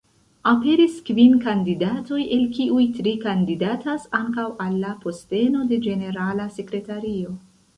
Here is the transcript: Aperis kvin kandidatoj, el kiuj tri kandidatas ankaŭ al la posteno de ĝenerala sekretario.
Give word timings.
Aperis 0.51 0.93
kvin 1.09 1.35
kandidatoj, 1.43 2.21
el 2.37 2.47
kiuj 2.55 2.85
tri 2.99 3.13
kandidatas 3.25 4.09
ankaŭ 4.21 4.47
al 4.67 4.81
la 4.87 4.95
posteno 5.05 5.63
de 5.73 5.79
ĝenerala 5.89 6.49
sekretario. 6.57 7.39